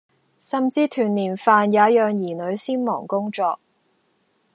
[0.39, 3.59] 甚至團年飯也讓兒女先忙工作